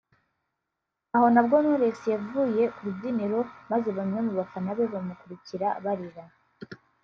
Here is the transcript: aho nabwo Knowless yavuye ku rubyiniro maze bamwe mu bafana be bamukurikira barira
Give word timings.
aho 1.15 1.27
nabwo 1.33 1.55
Knowless 1.63 2.01
yavuye 2.13 2.63
ku 2.75 2.79
rubyiniro 2.87 3.39
maze 3.71 3.89
bamwe 3.97 4.19
mu 4.25 4.31
bafana 4.39 4.69
be 4.77 4.85
bamukurikira 4.93 5.67
barira 5.83 6.23